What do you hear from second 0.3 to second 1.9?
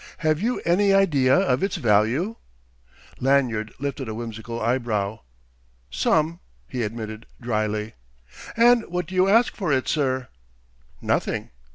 you any idea of its